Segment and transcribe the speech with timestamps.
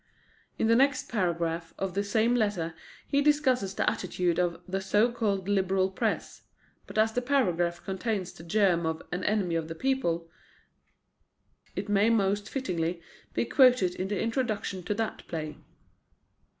[0.57, 2.73] In the next paragraph of the same letter
[3.07, 6.41] he discusses the attitude of "the so called Liberal press";
[6.87, 10.27] but as the paragraph contains the germ of An Enemy of the People,
[11.75, 12.99] it may most fittingly
[13.35, 15.57] be quoted in the introduction to that play.